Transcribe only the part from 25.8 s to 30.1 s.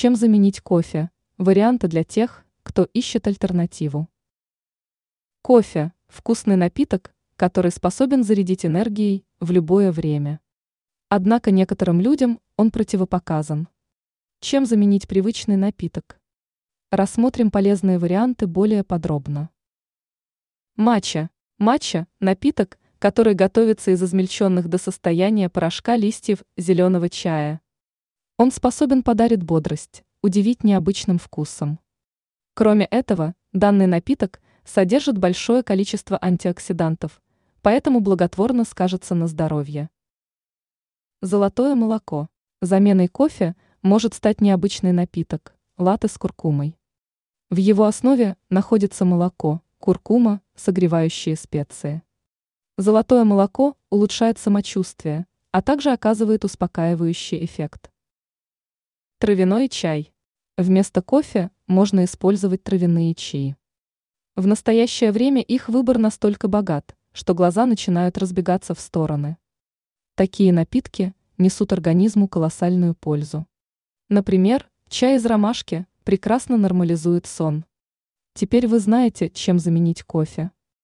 листьев зеленого чая. Он способен подарить бодрость,